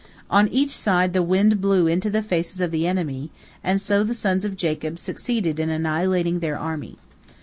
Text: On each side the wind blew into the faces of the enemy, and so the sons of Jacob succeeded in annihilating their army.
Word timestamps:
On 0.31 0.47
each 0.47 0.75
side 0.75 1.13
the 1.13 1.21
wind 1.21 1.61
blew 1.61 1.85
into 1.85 2.09
the 2.09 2.23
faces 2.23 2.59
of 2.59 2.71
the 2.71 2.87
enemy, 2.87 3.29
and 3.63 3.79
so 3.79 4.03
the 4.03 4.15
sons 4.15 4.43
of 4.43 4.57
Jacob 4.57 4.97
succeeded 4.97 5.59
in 5.59 5.69
annihilating 5.69 6.39
their 6.39 6.57
army. 6.57 6.97